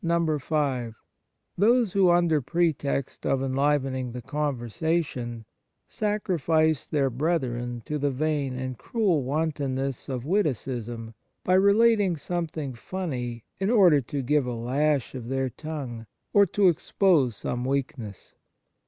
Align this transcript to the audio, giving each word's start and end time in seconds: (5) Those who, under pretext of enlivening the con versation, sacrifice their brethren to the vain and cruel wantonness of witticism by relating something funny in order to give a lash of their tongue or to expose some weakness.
(5) 0.03 0.95
Those 1.59 1.91
who, 1.93 2.09
under 2.09 2.41
pretext 2.41 3.23
of 3.23 3.43
enlivening 3.43 4.13
the 4.13 4.21
con 4.23 4.57
versation, 4.57 5.45
sacrifice 5.87 6.87
their 6.87 7.11
brethren 7.11 7.83
to 7.85 7.99
the 7.99 8.09
vain 8.09 8.57
and 8.57 8.79
cruel 8.79 9.21
wantonness 9.21 10.09
of 10.09 10.25
witticism 10.25 11.13
by 11.43 11.53
relating 11.53 12.17
something 12.17 12.73
funny 12.73 13.45
in 13.59 13.69
order 13.69 14.01
to 14.01 14.23
give 14.23 14.47
a 14.47 14.53
lash 14.53 15.13
of 15.13 15.27
their 15.29 15.51
tongue 15.51 16.07
or 16.33 16.47
to 16.47 16.67
expose 16.69 17.35
some 17.35 17.63
weakness. 17.63 18.33